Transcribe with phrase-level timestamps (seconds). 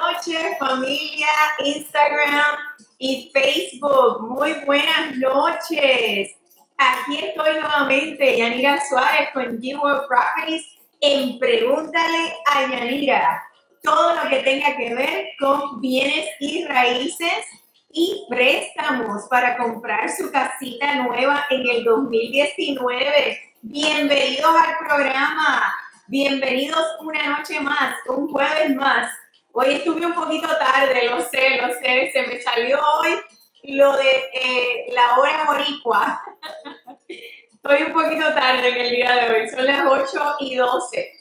[0.00, 1.28] noches, familia,
[1.64, 2.56] Instagram
[2.98, 4.22] y Facebook.
[4.28, 6.36] Muy buenas noches.
[6.76, 10.64] Aquí estoy nuevamente, Yanira Suárez con G-World Properties
[11.00, 13.42] en Pregúntale a Yanira.
[13.82, 17.44] Todo lo que tenga que ver con bienes y raíces
[17.90, 23.40] y préstamos para comprar su casita nueva en el 2019.
[23.62, 25.74] Bienvenidos al programa.
[26.06, 29.10] Bienvenidos una noche más, un jueves más.
[29.52, 33.18] Hoy estuve un poquito tarde, lo sé, lo sé, se me salió hoy
[33.64, 36.22] lo de eh, la hora boricua.
[37.08, 41.12] Estoy un poquito tarde en el día de hoy, son las 8 y 12.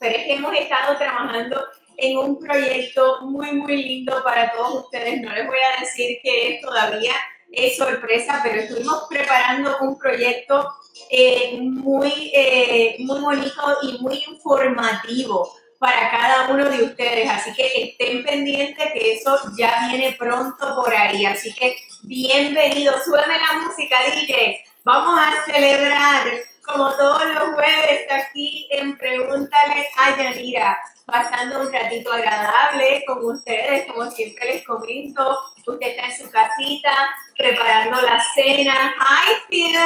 [0.00, 1.64] Pero es que hemos estado trabajando
[1.96, 5.22] en un proyecto muy, muy lindo para todos ustedes.
[5.22, 7.14] No les voy a decir que es todavía
[7.50, 10.74] es sorpresa, pero estuvimos preparando un proyecto
[11.08, 17.28] eh, muy, eh, muy bonito y muy informativo para cada uno de ustedes.
[17.30, 21.24] Así que estén pendientes que eso ya viene pronto por ahí.
[21.26, 23.04] Así que bienvenidos.
[23.04, 24.64] Súbeme la música, DJ.
[24.84, 26.26] Vamos a celebrar
[26.64, 33.86] como todos los jueves aquí en Pregúntale a Yanira pasando un ratito agradable con ustedes,
[33.90, 35.38] como siempre les comento.
[35.66, 38.94] Usted está en su casita preparando la cena.
[38.98, 39.76] Hi, Phil.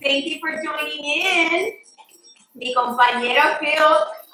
[0.00, 1.74] Thank you for joining in.
[2.54, 3.82] Mi compañero Phil,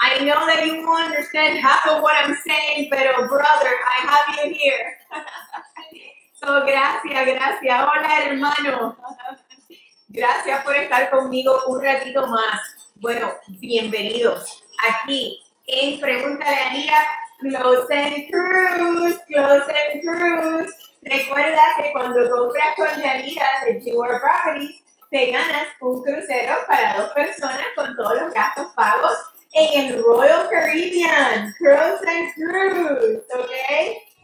[0.02, 4.34] I know that you won't understand half of what I'm saying, pero brother, I have
[4.34, 4.98] you here.
[6.34, 7.86] so, gracias, gracias.
[7.86, 8.96] Hola, hermano.
[10.08, 12.60] Gracias por estar conmigo un ratito más.
[12.96, 17.06] Bueno, bienvenidos aquí en Pregúntale a Nia,
[17.40, 20.74] Close and Cruise, Close and Cruise.
[21.00, 27.10] Recuerda que cuando compras con Yanira de Jewel Properties, te ganas un crucero para dos
[27.12, 33.50] personas con todos los gastos pagos en Royal Caribbean, Cruise and Cruise, ¿ok?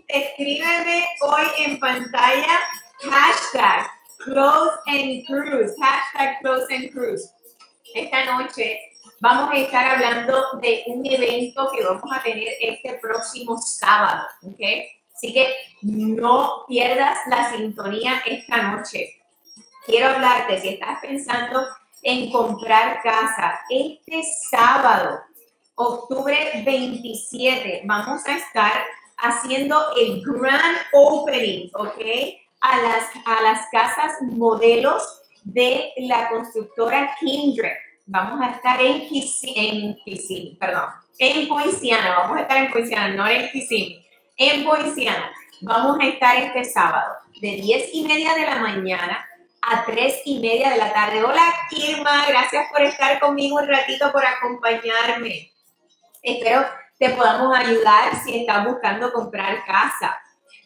[0.09, 2.59] Escríbeme hoy en pantalla
[3.03, 3.91] hashtag
[4.25, 7.31] Close and Cruise, hashtag Close and Cruise.
[7.95, 8.81] Esta noche
[9.21, 14.61] vamos a estar hablando de un evento que vamos a tener este próximo sábado, ¿ok?
[15.15, 15.53] Así que
[15.83, 19.21] no pierdas la sintonía esta noche.
[19.85, 21.67] Quiero hablarte, si estás pensando
[22.03, 25.21] en comprar casa, este sábado,
[25.75, 28.73] octubre 27, vamos a estar
[29.19, 32.01] haciendo el grand opening, ¿ok?
[32.61, 37.77] A las, a las casas modelos de la constructora Kindred
[38.09, 40.87] vamos a estar en Kissimmee, en perdón,
[41.19, 45.31] en Poinciana, vamos a estar en Poinciana, no en Kissimmee, en Poinciana.
[45.61, 49.27] Vamos a estar este sábado de 10 y media de la mañana
[49.71, 51.23] a 3 y media de la tarde.
[51.23, 55.53] Hola, Kirma, gracias por estar conmigo un ratito, por acompañarme.
[56.23, 56.65] Espero
[56.99, 60.19] te podamos ayudar si estás buscando comprar casa.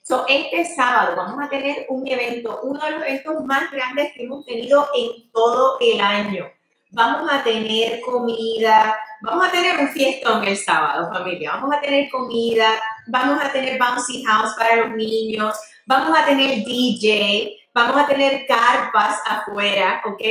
[0.03, 4.25] So, este sábado vamos a tener un evento, uno de los eventos más grandes que
[4.25, 6.51] hemos tenido en todo el año
[6.93, 12.09] vamos a tener comida, vamos a tener un fiestón el sábado, familia, vamos a tener
[12.11, 12.69] comida,
[13.09, 18.47] vamos a tener bouncy house para los niños, vamos a tener DJ, vamos a tener
[18.47, 20.23] carpas afuera, ¿ok?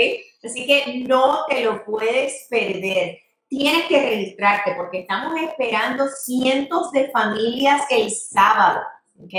[0.44, 3.20] Así que no te lo puedes perder.
[3.48, 8.82] Tienes que registrarte porque estamos esperando cientos de familias el sábado,
[9.20, 9.34] ¿ok?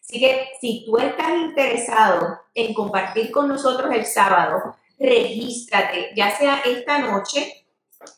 [0.00, 6.62] Así que si tú estás interesado en compartir con nosotros el sábado, regístrate, ya sea
[6.64, 7.66] esta noche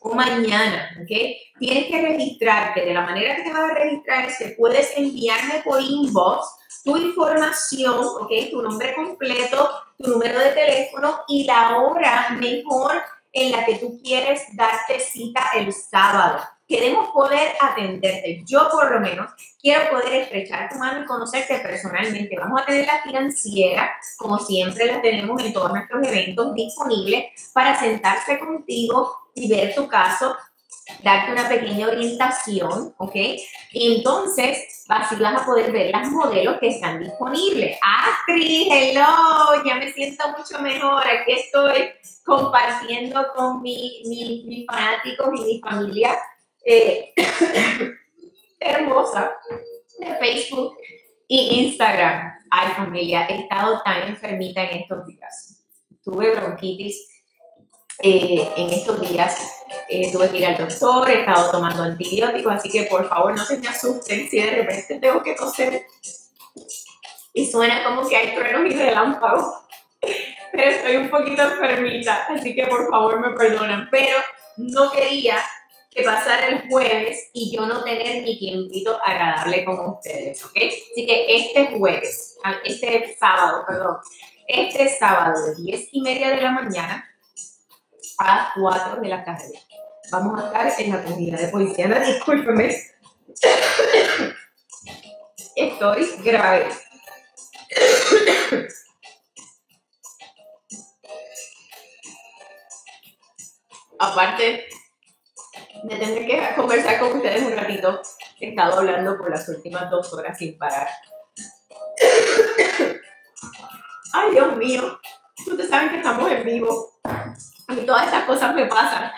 [0.00, 1.10] o mañana, ¿ok?
[1.58, 2.84] Tienes que registrarte.
[2.84, 6.46] De la manera que te vas a registrar es que puedes enviarme por inbox
[6.84, 8.30] tu información, ¿ok?
[8.50, 13.02] Tu nombre completo, tu número de teléfono y la hora mejor
[13.32, 16.40] en la que tú quieres darte cita el sábado.
[16.70, 18.44] Queremos poder atenderte.
[18.46, 19.28] Yo por lo menos
[19.60, 22.36] quiero poder estrechar tu mano y conocerte personalmente.
[22.38, 27.76] Vamos a tener la financiera, como siempre la tenemos en todos nuestros eventos disponibles, para
[27.76, 30.36] sentarse contigo y ver tu caso,
[31.02, 33.16] darte una pequeña orientación, ¿ok?
[33.72, 37.78] Y entonces así vas a poder ver las modelos que están disponibles.
[37.82, 41.02] Astrid, hello, ya me siento mucho mejor.
[41.02, 41.90] Aquí estoy
[42.24, 46.16] compartiendo con mi, mis fanáticos y mi familia
[46.64, 47.12] eh,
[48.60, 49.32] hermosa
[49.98, 50.76] de Facebook
[51.28, 52.32] y Instagram.
[52.50, 55.64] Ay, familia, he estado tan enfermita en estos días.
[56.02, 57.08] Tuve bronquitis
[58.02, 59.62] eh, en estos días.
[59.88, 63.44] Eh, tuve que ir al doctor, he estado tomando antibióticos, así que por favor no
[63.44, 65.86] se me asusten si de repente tengo que toser
[67.32, 69.44] y suena como si hay truenos y relámpagos.
[70.52, 73.88] Pero estoy un poquito enfermita, así que por favor me perdonan.
[73.90, 74.18] Pero
[74.56, 75.36] no quería
[75.90, 80.56] que pasar el jueves y yo no tener mi tiempito agradable con ustedes, ¿ok?
[80.56, 83.96] Así que este jueves, ah, este sábado, perdón,
[84.46, 87.08] este sábado de 10 y media de la mañana
[88.18, 89.60] a 4 de la tarde.
[90.12, 91.88] Vamos a estar en la comunidad de policía.
[92.06, 92.76] Discúlpeme.
[95.56, 96.68] Estoy grave.
[103.98, 104.66] Aparte
[105.82, 108.00] de tener que conversar con ustedes un ratito,
[108.38, 110.88] he estado hablando por las últimas dos horas sin parar.
[114.12, 115.00] Ay, Dios mío,
[115.46, 117.00] ustedes saben que estamos en vivo
[117.68, 119.10] y todas estas cosas me pasan.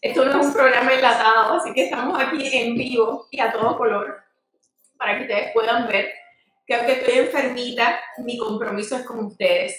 [0.00, 3.76] Esto no es un programa enlatado, así que estamos aquí en vivo y a todo
[3.76, 4.22] color
[4.96, 6.10] para que ustedes puedan ver
[6.66, 9.76] que aunque estoy enfermita, mi compromiso es con ustedes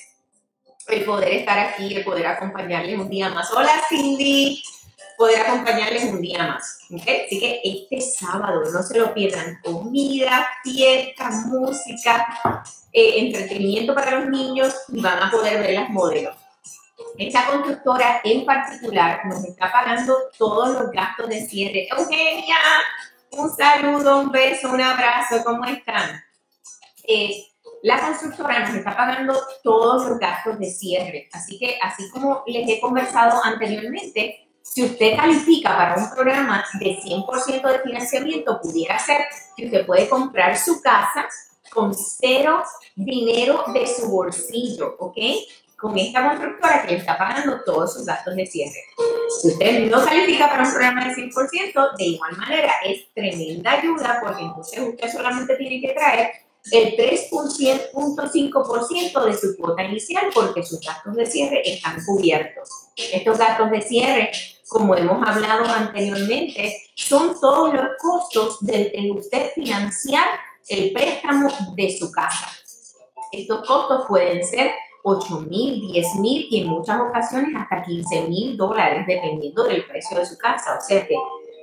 [0.87, 3.51] el poder estar aquí, el poder acompañarles un día más.
[3.51, 4.61] Hola Cindy,
[5.21, 6.79] poder acompañarles un día más.
[6.85, 9.59] Así que este sábado no se lo pierdan.
[9.63, 16.35] Comida, fiesta, música, eh, entretenimiento para los niños y van a poder ver las modelos.
[17.19, 21.87] Esta constructora en particular nos está pagando todos los gastos de cierre.
[21.95, 22.57] Eugenia,
[23.33, 26.19] un saludo, un beso, un abrazo, ¿cómo están?
[27.03, 27.45] Eh,
[27.83, 31.29] la constructora nos está pagando todos los gastos de cierre.
[31.31, 36.97] Así que, así como les he conversado anteriormente, si usted califica para un programa de
[36.97, 39.21] 100% de financiamiento, pudiera ser
[39.55, 41.27] que usted puede comprar su casa
[41.71, 42.63] con cero
[42.95, 45.17] dinero de su bolsillo, ¿ok?
[45.77, 48.83] Con esta constructora que le está pagando todos sus gastos de cierre.
[49.41, 54.19] Si usted no califica para un programa de 100%, de igual manera es tremenda ayuda
[54.23, 56.31] porque entonces usted solamente tiene que traer
[56.71, 62.69] el 3.5% de su cuota inicial porque sus gastos de cierre están cubiertos.
[62.95, 64.31] Estos gastos de cierre,
[64.67, 70.27] como hemos hablado anteriormente, son todos los costos de, usted financiar
[70.67, 72.47] el préstamo de su casa.
[73.31, 74.71] Estos costos pueden ser
[75.03, 80.19] 8 mil, 10 mil y en muchas ocasiones hasta 15 mil dólares, dependiendo del precio
[80.19, 80.77] de su casa.
[80.77, 81.15] O sea que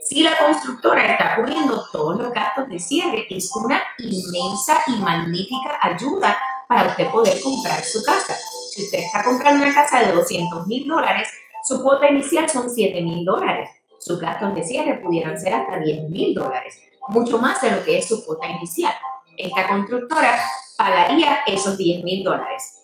[0.09, 5.79] si la constructora está cubriendo todos los gastos de cierre, es una inmensa y magnífica
[5.83, 6.35] ayuda
[6.67, 8.35] para usted poder comprar su casa.
[8.71, 11.29] Si usted está comprando una casa de 200 mil dólares,
[11.63, 13.69] su cuota inicial son 7 mil dólares.
[14.01, 17.99] Sus gastos de cierre pudieran ser hasta 10 mil dólares, mucho más de lo que
[17.99, 18.95] es su cuota inicial.
[19.37, 20.41] Esta constructora
[20.79, 22.83] pagaría esos 10 mil dólares.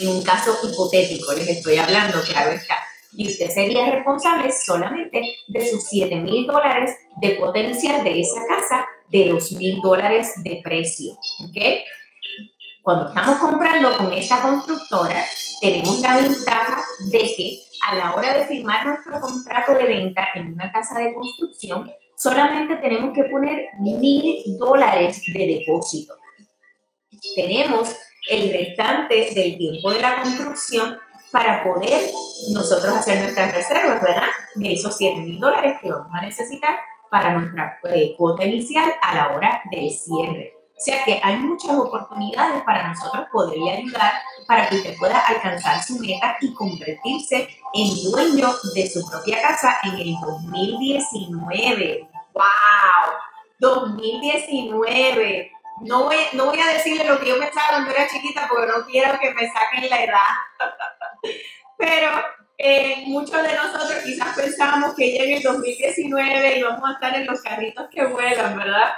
[0.00, 5.66] En un caso hipotético, les estoy hablando, claro está y usted sería responsable solamente de
[5.66, 11.12] sus 7 mil dólares de potencial de esa casa de los mil dólares de precio.
[11.12, 11.56] ¿ok?
[12.82, 15.24] Cuando estamos comprando con esta constructora,
[15.60, 20.52] tenemos la ventaja de que a la hora de firmar nuestro contrato de venta en
[20.52, 26.14] una casa de construcción, solamente tenemos que poner mil dólares de depósito.
[27.34, 27.94] Tenemos
[28.28, 30.98] el restante del tiempo de la construcción
[31.30, 32.10] para poder
[32.52, 34.28] nosotros hacer nuestras reservas, ¿verdad?
[34.54, 36.78] De esos 7 mil dólares que vamos a necesitar
[37.10, 40.54] para nuestra eh, cuota inicial a la hora del cierre.
[40.78, 44.12] O sea que hay muchas oportunidades para nosotros poderle ayudar
[44.46, 49.78] para que usted pueda alcanzar su meta y convertirse en dueño de su propia casa
[49.82, 52.08] en el 2019.
[52.32, 52.44] ¡Wow!
[53.58, 55.50] 2019.
[55.80, 58.86] No voy, no voy a decirle lo que yo pensaba cuando era chiquita porque no
[58.86, 60.28] quiero que me saquen la edad.
[61.76, 62.10] Pero
[62.56, 67.40] eh, muchos de nosotros quizás pensábamos que en el 2019 íbamos a estar en los
[67.40, 68.92] carritos que vuelan, ¿verdad?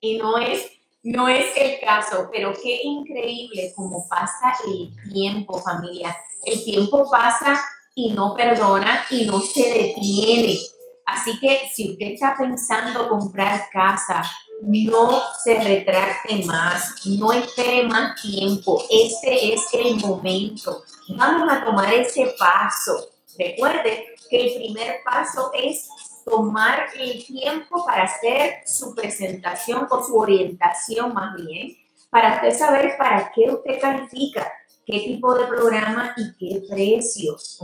[0.00, 0.66] Y no es,
[1.02, 6.14] no es el caso, pero qué increíble cómo pasa el tiempo, familia.
[6.44, 7.58] El tiempo pasa
[7.94, 10.58] y no perdona y no se detiene.
[11.06, 14.22] Así que si usted está pensando comprar casa,
[14.62, 20.82] no se retracte más, no espere más tiempo, este es el momento.
[21.08, 23.10] Vamos a tomar ese paso.
[23.38, 25.88] Recuerde que el primer paso es
[26.24, 31.76] tomar el tiempo para hacer su presentación o su orientación más bien,
[32.10, 34.50] para usted saber para qué usted califica,
[34.86, 37.60] qué tipo de programa y qué precios.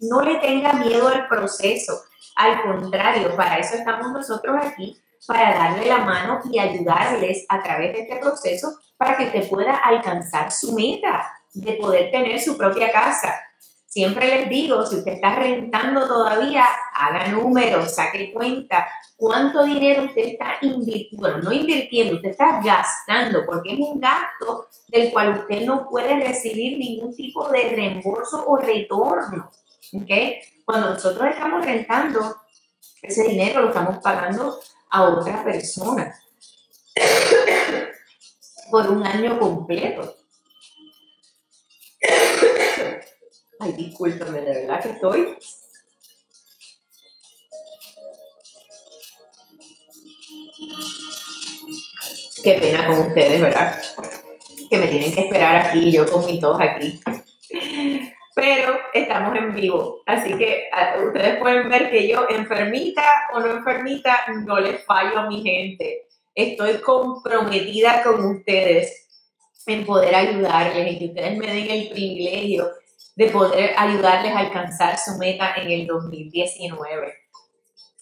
[0.00, 2.00] No le tenga miedo al proceso,
[2.34, 7.92] al contrario, para eso estamos nosotros aquí para darle la mano y ayudarles a través
[7.92, 12.90] de este proceso para que te pueda alcanzar su meta de poder tener su propia
[12.90, 13.34] casa.
[13.86, 18.86] Siempre les digo, si usted está rentando todavía, haga números, saque cuenta,
[19.16, 24.68] cuánto dinero usted está invirtiendo, bueno, no invirtiendo, usted está gastando, porque es un gasto
[24.86, 29.50] del cual usted no puede recibir ningún tipo de reembolso o retorno.
[29.92, 30.40] ¿okay?
[30.64, 32.36] Cuando nosotros estamos rentando
[33.02, 34.60] ese dinero lo estamos pagando
[34.90, 36.14] a otra persona
[38.70, 40.16] por un año completo.
[43.58, 45.38] Ay, discúlpame, de verdad que estoy.
[52.42, 53.82] Qué pena con ustedes, ¿verdad?
[54.70, 57.00] Que me tienen que esperar aquí, yo con mi tos aquí.
[58.34, 63.02] Pero estamos en vivo, así que ah, ustedes pueden ver que yo, enfermita
[63.34, 66.06] o no enfermita, no les fallo a mi gente.
[66.34, 69.08] Estoy comprometida con ustedes
[69.66, 72.70] en poder ayudarles y que ustedes me den el privilegio
[73.16, 77.14] de poder ayudarles a alcanzar su meta en el 2019.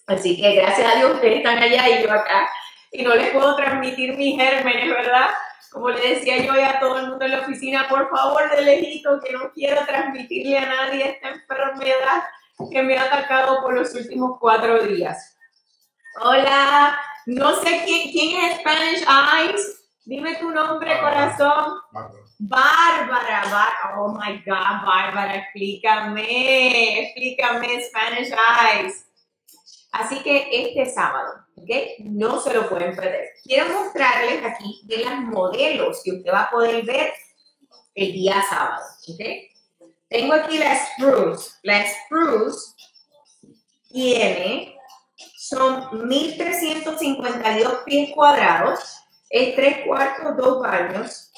[0.07, 2.49] Así que gracias a Dios ustedes están allá y yo acá
[2.91, 5.29] y no les puedo transmitir mis gérmenes, ¿verdad?
[5.71, 9.19] Como le decía yo a todo el mundo en la oficina, por favor de lejito
[9.19, 12.23] que no quiero transmitirle a nadie esta enfermedad
[12.71, 15.37] que me ha atacado por los últimos cuatro días.
[16.21, 19.75] Hola, no sé quién, quién es Spanish Eyes.
[20.05, 21.79] Dime tu nombre, corazón.
[22.39, 23.43] Bárbara.
[23.43, 23.95] Bárbara.
[23.97, 29.05] Oh my God, Bárbara, explícame, explícame Spanish Eyes.
[29.91, 31.69] Así que este sábado, ¿ok?
[31.99, 33.29] No se lo pueden perder.
[33.43, 37.13] Quiero mostrarles aquí de las modelos que usted va a poder ver
[37.95, 39.19] el día sábado, ¿ok?
[40.07, 41.51] Tengo aquí la Spruce.
[41.63, 42.73] La Spruce
[43.89, 44.75] tiene,
[45.37, 48.99] son 1352 pies cuadrados
[49.29, 51.31] es tres cuartos, dos baños.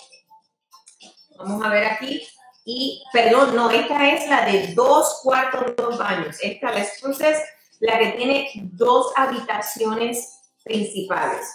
[1.38, 2.26] Vamos a ver aquí.
[2.64, 6.38] Y, perdón, no, esta es la de dos cuartos, dos baños.
[6.42, 7.02] Esta, la es
[7.82, 11.48] la que tiene dos habitaciones principales.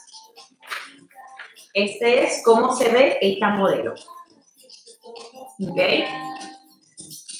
[1.73, 3.95] Este es cómo se ve esta modelo.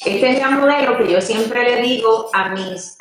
[0.05, 2.97] Este es el modelo que yo siempre le digo a mis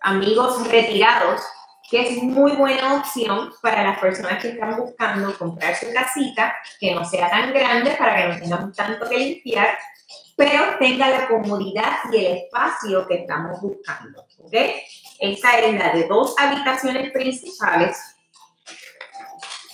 [0.00, 1.40] amigos retirados
[1.90, 6.94] que es muy buena opción para las personas que están buscando comprar su casita, que
[6.94, 9.76] no sea tan grande para que no tengamos tanto que limpiar,
[10.36, 14.24] pero tenga la comodidad y el espacio que estamos buscando.
[14.38, 14.54] ¿ok?
[15.18, 17.98] Esta es la de dos habitaciones principales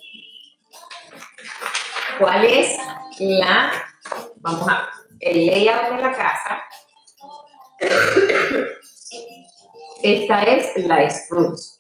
[2.18, 2.78] ¿Cuál es
[3.20, 3.74] la,
[4.38, 4.90] vamos a
[5.20, 6.64] el layout de la casa?
[10.02, 11.80] Esta es la spruce.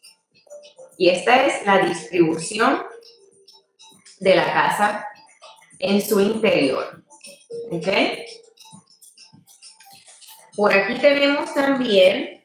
[0.97, 2.83] Y esta es la distribución
[4.19, 5.07] de la casa
[5.79, 7.01] en su interior.
[7.71, 7.87] ¿Ok?
[10.57, 12.40] Por aquí tenemos también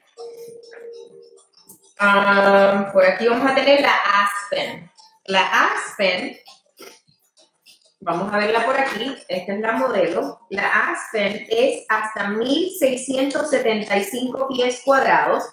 [1.98, 4.92] Ah, por aquí vamos a tener la Aspen.
[5.24, 6.36] La Aspen,
[8.00, 10.40] vamos a verla por aquí, esta es la modelo.
[10.50, 15.44] La Aspen es hasta 1675 pies cuadrados,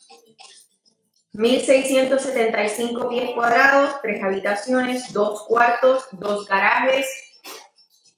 [1.32, 7.06] 1675 pies cuadrados, tres habitaciones, dos cuartos, dos garajes,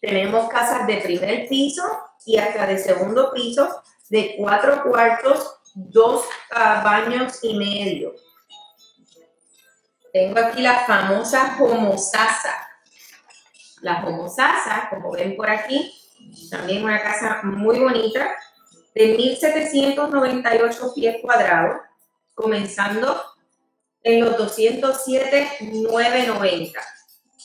[0.00, 1.84] Tenemos casas de primer piso
[2.24, 8.14] y hasta de segundo piso de cuatro cuartos, dos ah, baños y medio.
[10.12, 12.66] Tengo aquí la famosa homosasa
[13.86, 15.94] la Homosasa, como ven por aquí,
[16.50, 18.36] también una casa muy bonita,
[18.94, 21.80] de 1798 pies cuadrados,
[22.34, 23.18] comenzando
[24.02, 26.80] en los 207,990.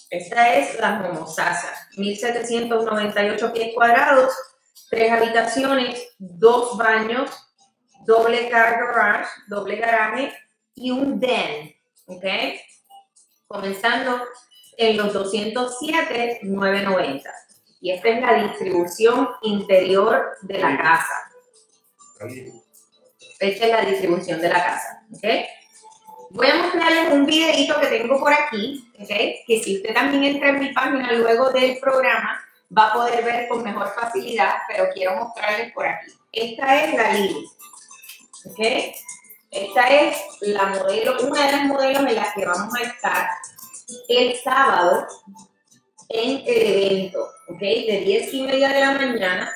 [0.09, 4.33] Esta es la Homosasa, 1798 pies cuadrados,
[4.89, 7.29] tres habitaciones, dos baños,
[8.05, 10.33] doble car garage, doble garaje
[10.73, 11.75] y un den,
[12.11, 12.25] ¿ok?
[13.47, 14.21] Comenzando
[14.77, 17.31] en los 207,990.
[17.81, 21.31] Y esta es la distribución interior de la casa.
[23.39, 25.03] Esta es la distribución de la casa.
[25.15, 25.47] ¿okay?
[26.29, 29.41] Voy a mostrarles un videito que tengo por aquí, ¿okay?
[29.47, 32.39] que si usted también entra en mi página luego del programa,
[32.77, 36.11] va a poder ver con mejor facilidad, pero quiero mostrarles por aquí.
[36.31, 37.49] Esta es la Lili.
[38.45, 38.93] ¿okay?
[39.51, 43.27] Esta es la modelo, una de las modelos en las que vamos a estar
[44.07, 45.05] el sábado
[46.07, 47.59] en el evento, ¿ok?
[47.59, 49.51] De 10 y media de la mañana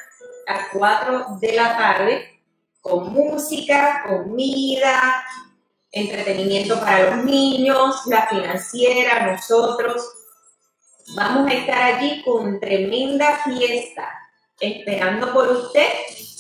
[0.48, 2.42] a 4 de la tarde,
[2.82, 5.26] con música, comida,
[5.94, 10.04] entretenimiento para los niños, la financiera, nosotros.
[11.16, 14.12] Vamos a estar allí con tremenda fiesta,
[14.60, 15.88] esperando por usted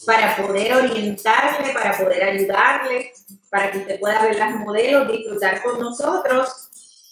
[0.06, 3.13] para poder orientarle, para poder ayudarle,
[3.55, 6.49] para que usted pueda ver las modelos, disfrutar con nosotros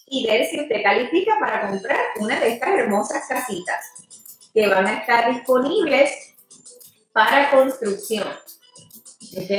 [0.08, 3.80] y ver si usted califica para comprar una de estas hermosas casitas
[4.54, 6.36] que van a estar disponibles
[7.14, 8.28] para construcción.
[8.28, 9.52] ¿Ok?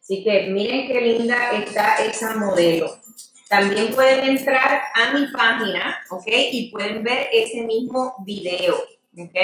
[0.00, 2.98] Así que miren qué linda está esa modelo.
[3.48, 6.26] También pueden entrar a mi página, ¿ok?
[6.26, 8.74] Y pueden ver ese mismo video,
[9.16, 9.36] ¿ok?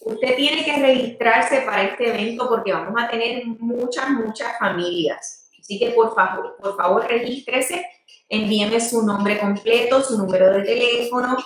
[0.00, 5.43] Usted tiene que registrarse para este evento porque vamos a tener muchas, muchas familias.
[5.64, 7.86] Así que por favor, por favor, regístrese
[8.28, 11.36] envíeme su nombre completo, su número de teléfono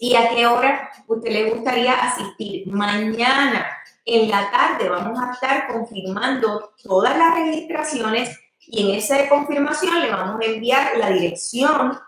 [0.00, 2.66] y a qué hora usted le gustaría asistir.
[2.68, 3.66] Mañana
[4.04, 10.10] en la tarde vamos a estar confirmando todas las registraciones y en esa confirmación le
[10.10, 11.98] vamos a enviar la dirección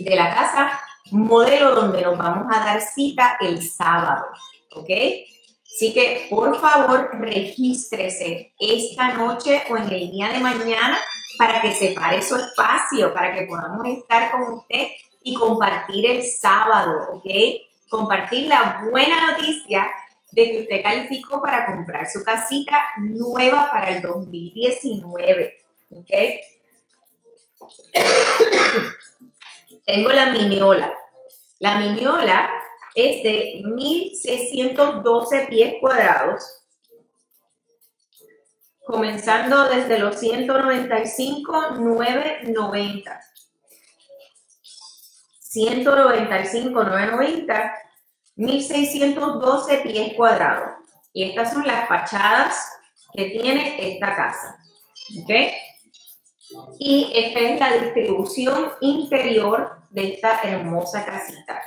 [0.00, 4.26] de la casa modelo donde nos vamos a dar cita el sábado,
[4.76, 4.88] ¿ok?
[5.72, 10.98] Así que por favor regístrese esta noche o en el día de mañana
[11.38, 14.88] para que separe su espacio, para que podamos estar con usted
[15.22, 17.24] y compartir el sábado, ¿ok?
[17.88, 19.90] Compartir la buena noticia
[20.32, 25.58] de que usted calificó para comprar su casita nueva para el 2019,
[25.92, 26.10] ¿ok?
[29.84, 30.94] Tengo la miniola.
[31.58, 32.50] La miniola
[32.94, 36.60] es de 1612 pies cuadrados
[38.90, 43.20] comenzando desde los 195, 990.
[45.38, 47.74] 195, 990,
[48.36, 50.76] 1612 pies cuadrados.
[51.12, 52.72] Y estas son las fachadas
[53.12, 54.58] que tiene esta casa.
[56.78, 61.60] Y esta es la distribución interior de esta hermosa casita.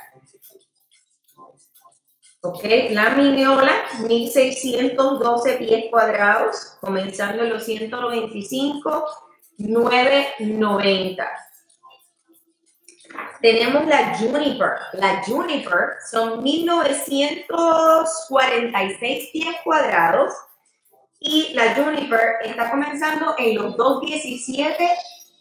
[2.46, 3.72] Ok, la miniola,
[4.06, 9.06] 1612 pies cuadrados, comenzando en los 195,
[9.60, 11.32] 990.
[13.42, 14.72] Tenemos la Juniper.
[14.92, 20.34] La Juniper son 1946 pies cuadrados
[21.22, 24.90] y la Juniper está comenzando en los 217,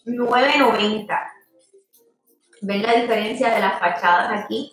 [0.05, 1.33] 990.
[2.61, 4.73] ¿Ven la diferencia de las fachadas aquí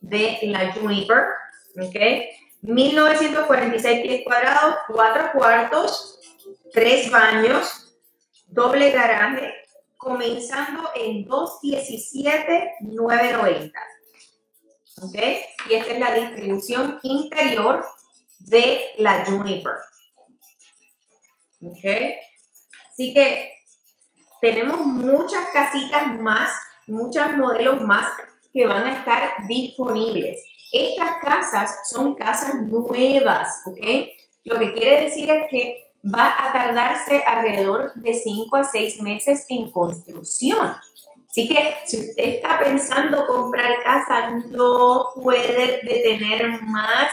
[0.00, 1.26] de la Juniper?
[1.80, 1.96] ¿Ok?
[2.62, 6.20] 1946 pies cuadrados, cuatro cuartos,
[6.72, 7.96] tres baños,
[8.46, 9.54] doble garaje,
[9.96, 13.80] comenzando en 217,990.
[15.02, 15.16] ¿ok?
[15.68, 17.84] Y esta es la distribución interior
[18.38, 19.74] de la Juniper.
[21.62, 21.84] ¿Ok?
[22.90, 23.52] Así que
[24.40, 26.50] tenemos muchas casitas más,
[26.86, 28.08] muchos modelos más
[28.52, 30.42] que van a estar disponibles.
[30.72, 33.78] Estas casas son casas nuevas, ¿ok?
[34.44, 39.46] Lo que quiere decir es que va a tardarse alrededor de 5 a 6 meses
[39.48, 40.74] en construcción.
[41.28, 47.10] Así que si usted está pensando comprar casa, no puede detener más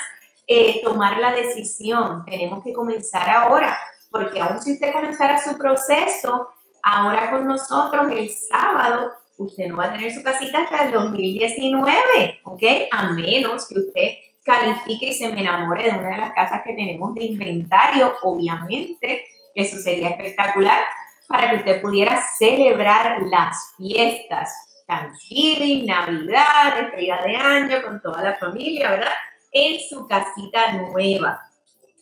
[0.48, 2.24] eh, tomar la decisión.
[2.26, 3.78] Tenemos que comenzar ahora,
[4.10, 6.50] porque aún si usted comenzara su proceso,
[6.82, 12.42] ahora con nosotros el sábado, usted no va a tener su casita hasta el 2019,
[12.44, 12.64] ¿ok?
[12.92, 14.12] A menos que usted
[14.44, 19.26] califique y se me enamore de una de las casas que tenemos de inventario, obviamente,
[19.54, 20.80] eso sería espectacular
[21.28, 28.36] para que usted pudiera celebrar las fiestas, Thanksgiving, Navidad, estrella de año, con toda la
[28.36, 29.12] familia, ¿verdad?
[29.52, 31.42] En su casita nueva.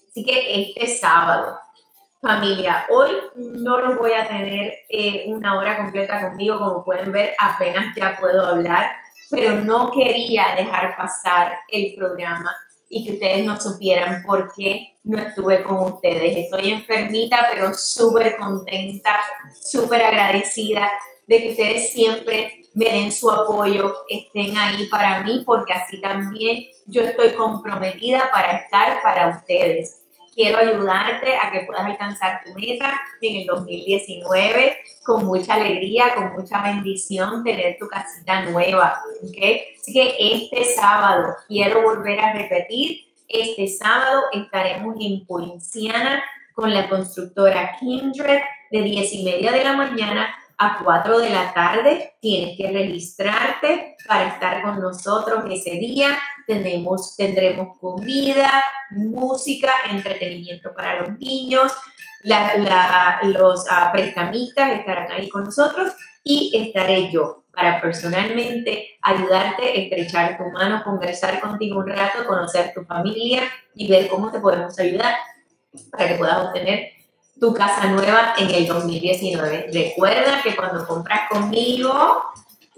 [0.10, 1.58] Así que este sábado,
[2.28, 7.36] familia, hoy no los voy a tener eh, una hora completa conmigo, como pueden ver,
[7.40, 8.88] apenas ya puedo hablar
[9.30, 12.56] pero no quería dejar pasar el programa
[12.90, 16.38] y que ustedes no supieran por qué no estuve con ustedes.
[16.38, 19.20] Estoy enfermita, pero súper contenta,
[19.60, 20.92] súper agradecida
[21.28, 26.66] de que ustedes siempre me den su apoyo, estén ahí para mí, porque así también
[26.86, 30.05] yo estoy comprometida para estar para ustedes.
[30.36, 36.34] Quiero ayudarte a que puedas alcanzar tu meta en el 2019 con mucha alegría, con
[36.34, 39.02] mucha bendición, tener tu casita nueva.
[39.24, 39.64] ¿okay?
[39.80, 46.22] Así que este sábado, quiero volver a repetir, este sábado estaremos en Poinciana
[46.54, 51.54] con la constructora Kindred de 10 y media de la mañana a 4 de la
[51.54, 52.14] tarde.
[52.22, 56.18] Tienes que registrarte para estar con nosotros ese día.
[56.48, 61.72] Tendremos, tendremos comida, música, entretenimiento para los niños.
[63.24, 70.84] los uh, estarán ahí con nosotros y estaré yo para personalmente ayudarte, estrechar tu mano,
[70.84, 75.16] conversar contigo un rato, conocer tu familia y ver cómo te podemos ayudar
[75.92, 76.95] para que puedas obtener
[77.40, 79.70] tu casa nueva en el 2019.
[79.74, 82.24] Recuerda que cuando compras conmigo,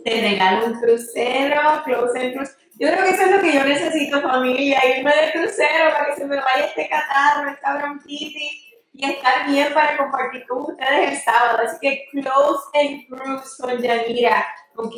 [0.04, 2.58] te regalo un crucero, Cruise Cruise.
[2.80, 6.16] Yo creo que eso es lo que yo necesito, familia, irme de crucero para que
[6.16, 11.18] se me vaya este catarro, esta bronquitis y estar bien para compartir con ustedes el
[11.18, 11.60] sábado.
[11.66, 14.96] Así que Close and Cruise con Yanira, ¿ok?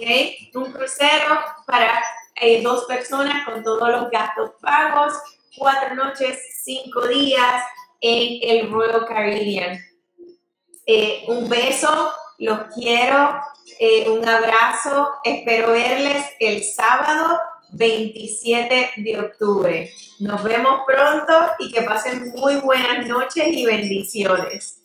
[0.55, 2.01] Un crucero para
[2.35, 5.13] eh, dos personas con todos los gastos pagos,
[5.57, 7.63] cuatro noches, cinco días,
[8.01, 9.79] en el Royal Caribbean.
[10.85, 13.39] Eh, un beso, los quiero,
[13.79, 17.39] eh, un abrazo, espero verles el sábado
[17.71, 19.91] 27 de octubre.
[20.19, 24.78] Nos vemos pronto y que pasen muy buenas noches y bendiciones.